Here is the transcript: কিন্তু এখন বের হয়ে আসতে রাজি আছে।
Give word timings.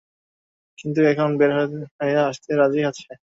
কিন্তু 0.79 0.99
এখন 1.11 1.29
বের 1.39 1.51
হয়ে 1.99 2.15
আসতে 2.29 2.51
রাজি 2.55 2.81
আছে। 2.89 3.09